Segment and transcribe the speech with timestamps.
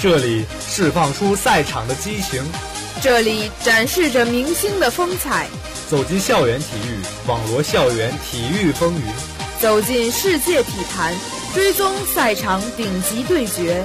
[0.00, 2.42] 这里释放出赛场的激情，
[3.02, 5.48] 这里展示着明星的风采。
[5.90, 9.02] 走进校园体育，网罗校园体育风云；
[9.60, 11.12] 走进世界体坛，
[11.52, 13.84] 追踪赛场顶级对决。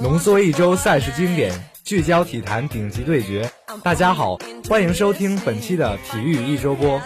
[0.00, 1.52] 浓缩一周赛事经典，
[1.84, 3.50] 聚焦体坛顶级对决。
[3.82, 7.02] 大家好，欢迎收听本期的体育一周播。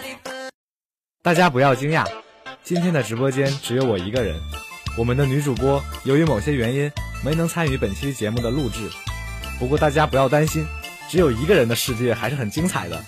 [1.21, 2.07] 大家不要惊讶，
[2.63, 4.39] 今天的直播间只有我一个人。
[4.97, 6.89] 我们的女主播由于某些原因
[7.21, 8.89] 没能参与本期节目的录制。
[9.59, 10.65] 不过大家不要担心，
[11.09, 13.03] 只有一个人的世界还是很精彩的。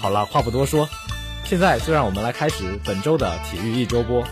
[0.00, 0.88] 好了，话不多说，
[1.44, 4.26] 现在就让我们来开始本周的体育一周播。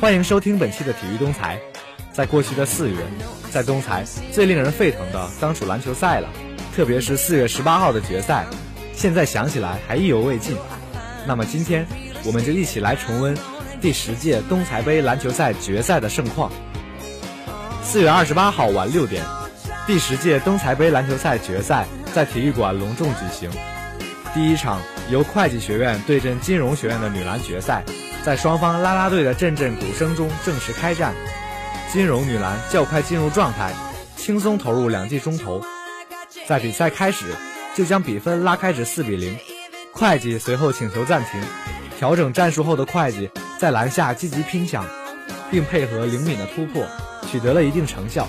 [0.00, 1.60] 欢迎收听本期的体育东财。
[2.10, 2.96] 在过去的四月，
[3.50, 6.28] 在东财最令人沸腾的当属篮球赛了，
[6.74, 8.46] 特别是四月十八号的决赛，
[8.94, 10.56] 现在想起来还意犹未尽。
[11.26, 11.86] 那么今天，
[12.24, 13.36] 我们就一起来重温
[13.82, 16.50] 第十届东财杯篮球赛决赛的盛况。
[17.82, 19.22] 四月二十八号晚六点，
[19.86, 23.50] 第十届东财杯篮球赛决赛在体育馆隆重举行。
[24.32, 27.84] 第一场由会计学院对阵金融学院的女篮决赛。
[28.22, 31.14] 在双方啦啦队的阵阵鼓声中正式开战，
[31.90, 33.72] 金融女篮较快进入状态，
[34.14, 35.64] 轻松投入两记中投，
[36.46, 37.34] 在比赛开始
[37.74, 39.36] 就将比分拉开至四比零。
[39.92, 41.40] 会计随后请求暂停，
[41.98, 44.84] 调整战术后的会计在篮下积极拼抢，
[45.50, 46.86] 并配合灵敏的突破，
[47.30, 48.28] 取得了一定成效。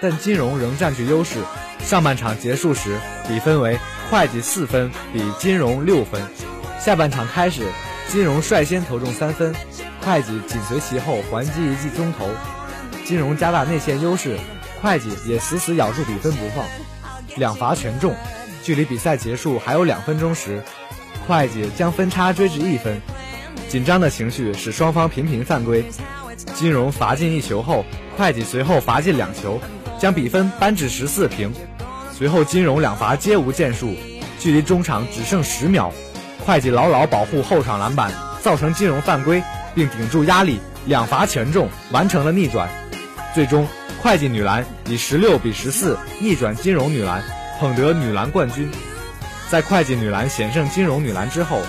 [0.00, 1.38] 但金融仍占据优势，
[1.80, 2.98] 上半场结束时
[3.28, 3.78] 比分为
[4.10, 6.20] 会计四分比金融六分。
[6.80, 7.62] 下半场开始。
[8.08, 9.54] 金融率先投中三分，
[10.00, 12.26] 会计紧随其后还击一记中投，
[13.04, 14.38] 金融加大内线优势，
[14.80, 16.64] 会计也死死咬住比分不放，
[17.36, 18.14] 两罚全中。
[18.62, 20.62] 距离比赛结束还有两分钟时，
[21.26, 22.98] 会计将分差追至一分。
[23.68, 25.84] 紧张的情绪使双方频频犯规，
[26.54, 27.84] 金融罚进一球后，
[28.16, 29.60] 会计随后罚进两球，
[29.98, 31.52] 将比分扳至十四平。
[32.10, 33.94] 随后金融两罚皆无建树，
[34.40, 35.92] 距离中场只剩十秒。
[36.44, 38.12] 会计牢牢保护后场篮板，
[38.42, 39.42] 造成金融犯规，
[39.74, 42.68] 并顶住压力，两罚全中，完成了逆转。
[43.34, 43.66] 最终，
[44.00, 47.22] 会计女篮以十六比十四逆转金融女篮，
[47.60, 48.70] 捧得女篮冠军。
[49.50, 51.60] 在会计女篮险胜金融女篮之后，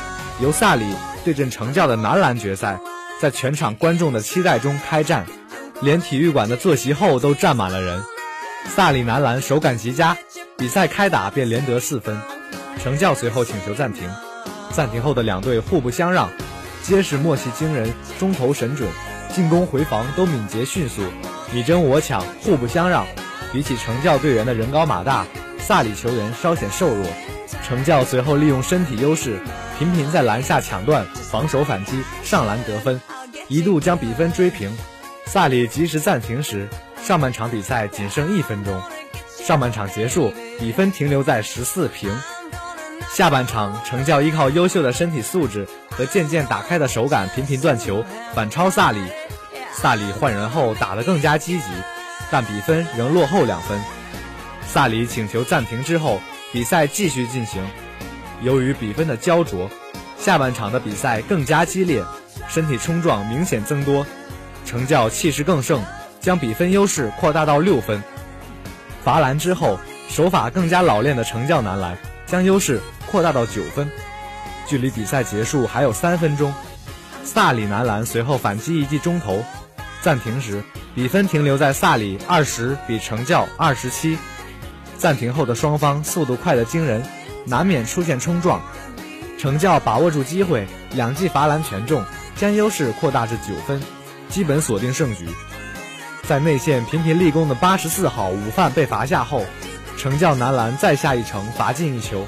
[0.41, 0.86] 由萨里
[1.24, 2.80] 对阵成教的男篮决赛，
[3.19, 5.25] 在全场观众的期待中开战，
[5.81, 8.01] 连体育馆的坐席后都站满了人。
[8.68, 10.18] 萨里男篮手感极佳，
[10.57, 12.19] 比赛开打便连得四分，
[12.84, 14.09] 成教随后请求暂停。
[14.72, 16.30] 暂停后的两队互不相让，
[16.84, 18.90] 皆是默契惊人，中投神准，
[19.34, 21.02] 进攻回防都敏捷迅速，
[21.52, 23.06] 你争我抢，互不相让。
[23.52, 25.25] 比起成教队员的人高马大，
[25.57, 27.06] 萨里球员稍显瘦弱。
[27.63, 29.40] 成教随后利用身体优势，
[29.78, 33.01] 频频在篮下抢断、防守反击、上篮得分，
[33.47, 34.72] 一度将比分追平。
[35.25, 36.68] 萨里及时暂停时，
[37.03, 38.81] 上半场比赛仅剩一分钟。
[39.44, 42.12] 上半场结束，比分停留在十四平。
[43.11, 48.05] 下半场，成教依靠优秀的身体素质和渐渐打开的手感，频频断球，
[48.35, 49.01] 反超萨里。
[49.73, 51.65] 萨里换人后打得更加积极，
[52.29, 53.81] 但比分仍落后两分。
[54.67, 56.21] 萨里请求暂停之后，
[56.53, 57.61] 比赛继续进行。
[58.41, 59.69] 由于比分的焦灼，
[60.17, 62.03] 下半场的比赛更加激烈，
[62.47, 64.05] 身体冲撞明显增多。
[64.65, 65.83] 成教气势更盛，
[66.21, 68.01] 将比分优势扩大到六分。
[69.03, 71.97] 罚篮之后，手法更加老练的成教男篮
[72.29, 72.79] 将优势。
[73.11, 73.89] 扩大到九分，
[74.67, 76.53] 距离比赛结束还有三分钟。
[77.23, 79.43] 萨里男篮随后反击一记中投，
[80.03, 84.17] 暂停时比分停留在萨里二十比成教二十七。
[84.95, 87.03] 暂停后的双方速度快得惊人，
[87.45, 88.61] 难免出现冲撞。
[89.39, 92.05] 成教把握住机会，两记罚篮全中，
[92.35, 93.81] 将优势扩大至九分，
[94.29, 95.25] 基本锁定胜局。
[96.27, 99.43] 在内线频频立功的八十四号午饭被罚下后，
[100.00, 102.25] 成教男篮再下一城罚进一球。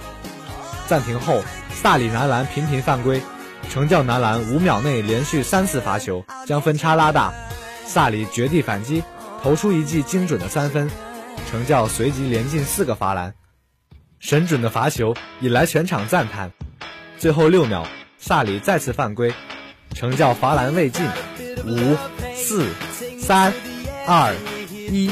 [0.88, 1.42] 暂停后，
[1.74, 3.22] 萨里男篮频频犯规，
[3.70, 7.34] 成教男篮五秒内连续三次罚球，将分差拉大。
[7.86, 9.02] 萨里绝地反击，
[9.42, 10.92] 投出一记精准的三分，
[11.50, 13.34] 成教随即连进四个罚篮，
[14.20, 16.52] 神准的罚球引来全场赞叹。
[17.18, 17.88] 最后六秒，
[18.18, 19.34] 萨里再次犯规，
[19.96, 21.06] 成教罚篮未进，
[21.66, 21.96] 五、
[22.36, 22.68] 四、
[23.18, 23.54] 三、
[24.06, 24.36] 二、
[24.70, 25.10] 一，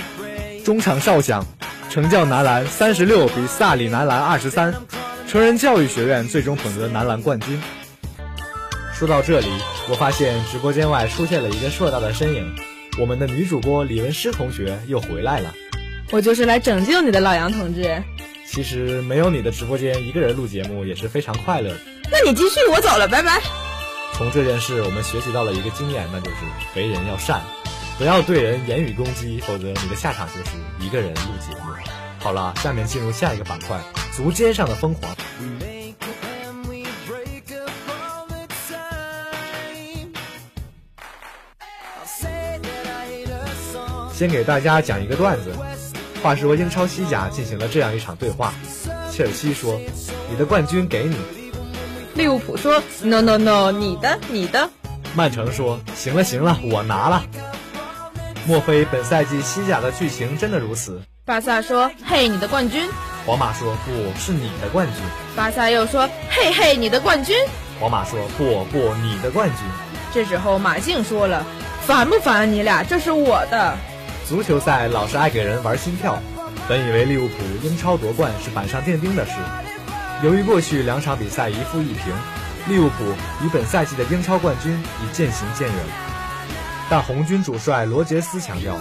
[0.65, 1.45] 中场哨响，
[1.89, 4.75] 成教男篮三十六比萨里男篮二十三，
[5.27, 7.59] 成人教育学院最终捧得男篮冠军。
[8.93, 9.47] 说到这里，
[9.89, 12.55] 我发现直播间外出现了一个硕大的身影，
[12.99, 15.51] 我们的女主播李文诗同学又回来了。
[16.11, 18.03] 我就是来拯救你的老杨同志。
[18.45, 21.77] 其实没有你的直播间，一个人录节目也是非常快乐的。
[22.11, 23.41] 那你继续，我走了，拜拜。
[24.13, 26.35] 从这件事，我们学习到了一个经验，那就是
[26.75, 27.41] 为人要善，
[27.99, 31.73] 不要对人言语攻击，否则你的下场就是一个人录节目。
[32.17, 33.77] 好了，下面进入下一个板块，
[34.15, 35.13] 足尖上的疯狂。
[44.13, 45.53] 先给大家讲一个段子。
[46.23, 48.53] 话说英超西甲进行了这样一场对话，
[49.11, 49.77] 切尔西说
[50.31, 51.17] ：“你的冠军给你。”
[52.15, 54.69] 利物浦说：“No No No，你的你的。”
[55.15, 57.25] 曼城说：“行了行了，我拿了。”
[58.49, 60.99] 莫非本赛季西甲的剧情真的如此？
[61.23, 62.89] 巴萨说：“嘿，你的冠军。”
[63.23, 64.95] 皇马说：“不是你的冠军。”
[65.37, 67.37] 巴萨又说：“嘿嘿，你的冠军。”
[67.79, 69.57] 皇马说：“不不，你的冠军。”
[70.11, 71.45] 这时候马竞说了
[71.85, 72.81] ：“烦不烦你俩？
[72.81, 73.77] 这是我的。”
[74.27, 76.19] 足球赛老是爱给人玩心跳，
[76.67, 79.33] 本以为利物浦英超夺冠是板上钉钉的事，
[80.23, 82.11] 由于过去两场比赛一负一平，
[82.67, 83.13] 利物浦
[83.45, 84.73] 与本赛季的英超冠军
[85.03, 85.77] 已渐行渐远。
[86.89, 88.75] 但红军主帅罗杰斯强调，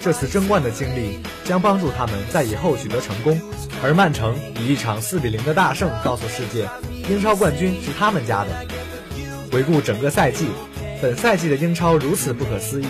[0.00, 3.40] 这次争冠的经历将帮助他们在以后取得成功。
[3.82, 6.68] 而曼城以一场四比零的大胜告诉世界，
[7.08, 8.50] 英超冠军是他们家的。
[9.50, 10.48] 回顾整个赛季，
[11.02, 12.86] 本赛季的英超如此不可思议。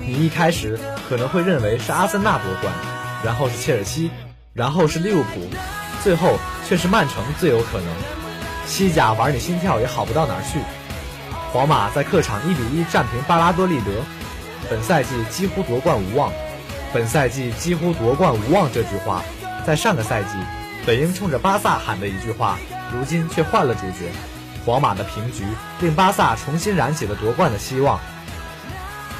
[0.00, 0.78] 你一开始
[1.08, 2.72] 可能会认为是阿森纳夺冠，
[3.24, 4.10] 然后是切尔西，
[4.52, 5.40] 然后是利物浦，
[6.04, 7.86] 最后却是曼城最有可能。
[8.66, 10.60] 西甲玩你心跳也好不到哪儿去。
[11.52, 13.90] 皇马在客场一比一战平巴拉多利德，
[14.68, 16.30] 本赛季几乎夺冠无望。
[16.92, 19.22] 本赛季几乎夺冠无望这句话，
[19.66, 20.28] 在上个赛季
[20.84, 22.58] 本应冲着巴萨喊的一句话，
[22.92, 24.10] 如今却换了主角。
[24.66, 25.44] 皇马的平局
[25.80, 27.98] 令巴萨重新燃起了夺冠的希望。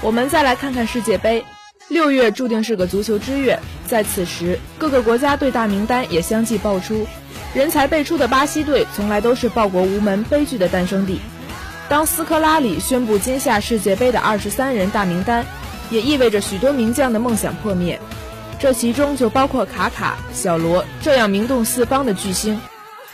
[0.03, 1.43] 我们再来看看世界杯，
[1.89, 7.07] 六月注定是个足球之月，在此时，各个国家队大名单也相继爆出，
[7.55, 11.19] 人才辈出的巴西队从来都是报国无门、悲剧的诞生地。
[11.89, 15.47] 当斯科拉里宣布今夏世界杯的二十三人大名单，
[15.91, 17.99] 也意味着许多名将的梦想破灭，
[18.59, 22.61] 这其中就包括卡卡、小罗这样名动四方的巨星。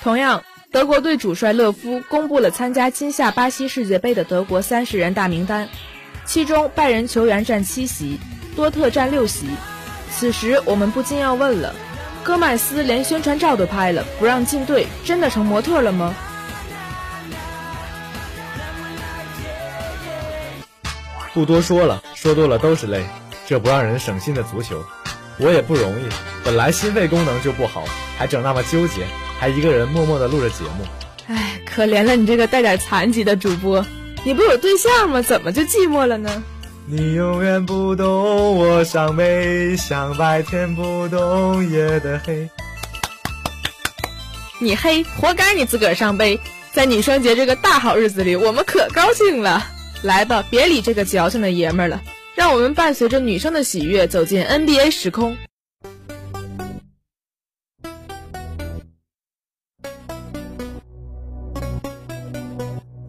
[0.03, 0.43] 同样，
[0.73, 5.69] 德国队主帅勒夫公布了参加今夏巴西世界杯的德国三十人大名单。
[6.25, 8.19] 其中拜仁球员占七席，
[8.57, 9.47] 多特占六席。
[10.11, 11.73] 此时我们不禁要问了：
[12.25, 16.13] 戈麦斯连宣传照都拍了，不让进队，真的成模特了吗？
[21.35, 23.05] 不多说了，说多了都是泪。
[23.47, 24.83] 这不让人省心的足球，
[25.39, 26.05] 我也不容易。
[26.45, 27.85] 本来心肺功能就不好，
[28.17, 29.05] 还整那么纠结，
[29.39, 30.87] 还一个人默默的录着节目。
[31.27, 33.85] 唉，可怜了你这个带点残疾的主播。
[34.25, 35.21] 你不有对象吗？
[35.21, 36.43] 怎么就寂寞了呢？
[36.87, 42.49] 你永远不懂我伤悲，像白天不懂夜的黑。
[44.61, 46.39] 你黑，活该你自个儿伤悲。
[46.73, 49.67] 在女生节这个大好日子里，我们可高兴了。
[50.05, 52.03] 来吧，别理这个矫情的爷们儿了，
[52.35, 55.35] 让我们伴随着女生的喜悦走进 NBA 时空。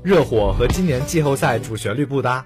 [0.02, 2.46] 热火和今年季后赛主旋律不搭。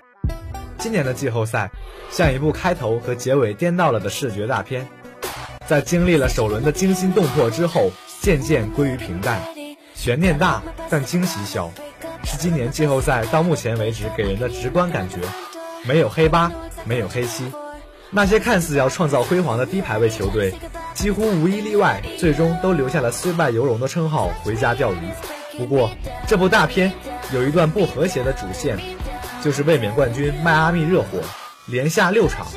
[0.79, 1.69] 今年的季后赛
[2.09, 4.87] 像一部开头和结尾颠倒了的视觉大片，
[5.67, 9.39] 在经历了首轮的惊心动魄之后，渐渐归于平淡。
[9.93, 11.71] 悬念大，但惊喜小，
[12.23, 15.17] 是今年季后赛到目前为止给人的直观感觉。
[15.85, 16.51] 没有黑八，
[16.83, 17.51] 没有黑七，
[18.11, 20.53] 那些看似要创造辉煌的低排位球队，
[20.93, 24.97] 几乎无一例外，最终都留下了虽败犹荣的称号，回家钓鱼。
[25.57, 25.89] 不过，
[26.27, 26.91] 这部大片。
[27.31, 28.79] 有一段不和谐的主线，
[29.43, 31.19] 就是卫冕冠军迈阿密热火
[31.67, 32.47] 连下六场，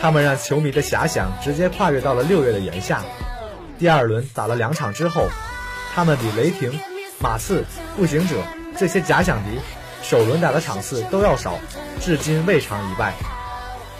[0.00, 3.04] 他们让球迷的遐想直接跨越到了六月的炎夏。
[3.78, 5.28] 第二轮打了两场之后，
[5.94, 6.80] 他们比雷霆、
[7.20, 7.64] 马刺、
[7.96, 8.34] 步行者
[8.78, 9.58] 这些假想敌
[10.02, 11.58] 首轮打的场次都要少，
[12.00, 13.14] 至今未尝一败。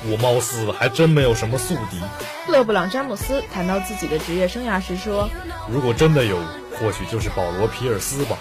[0.08, 2.00] 我貌似还真没有什么宿敌。
[2.48, 5.28] 勒布朗·詹姆斯谈到自己的职业生涯时说
[5.68, 6.36] ：“如果真的有，
[6.78, 8.36] 或许就是保罗·皮尔斯吧。”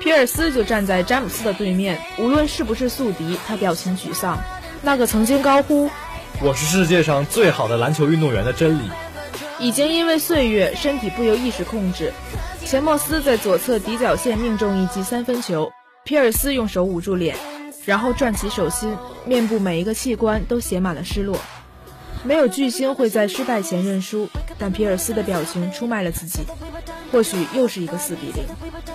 [0.00, 4.38] 皮尔斯就站在詹姆斯的对面，无论是不是宿敌，他表情沮丧。
[4.80, 5.90] 那个曾经高呼
[6.40, 8.88] “我是世界上最好的篮球运动员”的真理，
[9.58, 12.14] 已经因为岁月身体不由意识控制。
[12.64, 15.70] 钱莫斯在左侧底角线命中一记三分球，
[16.04, 17.36] 皮尔斯用手捂住脸，
[17.84, 21.38] 然后转起手心，面部每一个器官都写满了失落。
[22.24, 24.28] 没有巨星会在失败前认输，
[24.58, 26.40] 但皮尔斯的表情出卖了自己。
[27.12, 28.44] 或许又是一个四比零，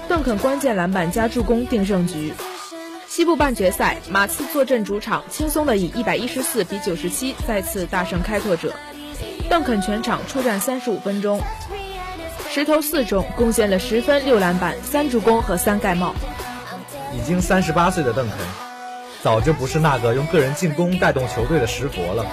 [0.08, 2.34] 邓肯关键篮板加助攻定胜局。
[3.08, 8.74] 西部半决赛，马刺坐镇主场，轻松的以一百一十四比九十七再次大胜开拓者。
[9.50, 11.40] 邓肯全场出战三十五分钟，
[12.50, 16.14] 十投四中，贡献了十分、六篮板、三助攻和三盖帽。
[17.16, 18.38] 已经三十八岁的邓肯，
[19.24, 22.26] 早就不是那个用个人进攻带动球队的石佛了。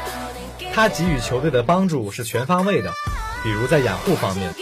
[0.74, 2.90] 他给予球队的帮助是全方位的，
[3.42, 4.54] 比如在掩护方面。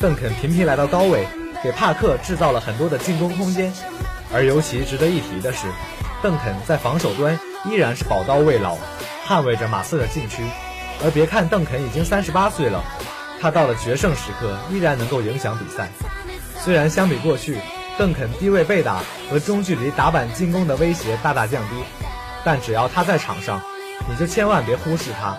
[0.00, 1.26] 邓肯频频来到高位，
[1.62, 3.72] 给帕克制造了很多的进攻空间。
[4.32, 5.66] 而尤其值得一提的是，
[6.22, 8.76] 邓肯在防守端依然是宝刀未老，
[9.26, 10.42] 捍卫着马刺的禁区。
[11.04, 12.82] 而别看邓肯已经三十八岁了，
[13.40, 15.90] 他到了决胜时刻依然能够影响比赛。
[16.58, 17.58] 虽然相比过去，
[17.98, 21.76] 邓肯低位被打和中距离打板进攻的威胁大大降低，
[22.44, 23.60] 但只要他在场上，
[24.08, 25.36] 你就千万别忽视他。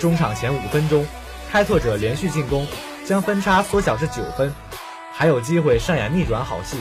[0.00, 1.06] 中场前五分钟，
[1.50, 2.66] 开拓者连续进攻。
[3.04, 4.54] 将分差缩小至九分，
[5.14, 6.76] 还有机会上演逆转好戏。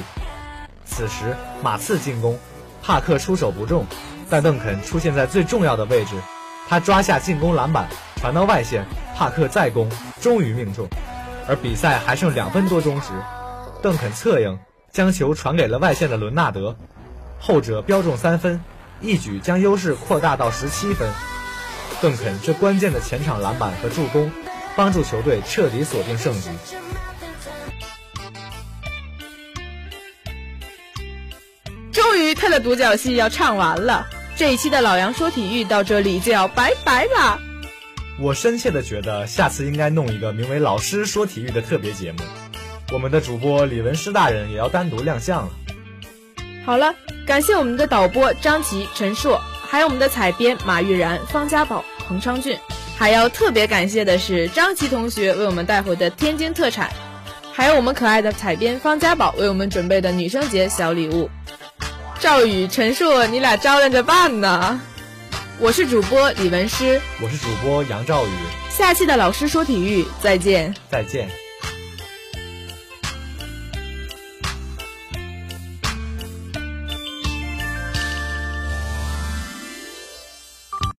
[0.83, 2.37] 此时马刺进攻，
[2.83, 3.85] 帕克出手不中，
[4.29, 6.15] 但邓肯出现在最重要的位置，
[6.67, 9.89] 他抓下进攻篮板，传到外线，帕克再攻，
[10.19, 10.85] 终于命中。
[11.47, 13.07] 而比赛还剩两分多钟时，
[13.81, 14.59] 邓肯侧应，
[14.97, 16.75] 将球传给了外线的伦纳德，
[17.39, 18.59] 后者标中三分，
[18.99, 21.07] 一举将优势扩大到十七分。
[22.01, 24.31] 邓肯这关键的前场篮板和助攻。
[24.75, 26.49] 帮助球队彻底锁定胜局。
[31.91, 34.07] 终于，他的独角戏要唱完了。
[34.35, 37.39] 这一期的老杨说体育到这里就要拜拜啦。
[38.19, 42.19] 我深切的觉得，下次应该弄一个名为“老师说体育”的特别节目。
[42.91, 45.49] 我们的主播李文师大人也要单独亮相了。
[46.65, 46.93] 好了，
[47.25, 52.57] 感谢我们的导播张琪、陈硕，还有我们的采编马玉然、方家宝、彭昌俊。
[52.97, 56.91] 还要特别感谢的是张琪同学为我们带回的天津特产，
[57.53, 61.29] 还有我们可爱的采编方家宝为我们准备的女生节小礼物。
[62.19, 64.81] 赵宇、陈硕，你俩招量着办呢。
[65.59, 68.29] 我是主播李文诗，我是主播杨兆宇。
[68.69, 71.46] 下期的老师说体育，再见，再见。